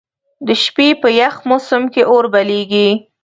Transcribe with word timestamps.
د 0.47 0.47
شپې 0.63 0.87
په 1.01 1.07
یخ 1.19 1.35
موسم 1.49 1.83
کې 1.93 2.03
اور 2.11 2.25
بليږي. 2.33 2.89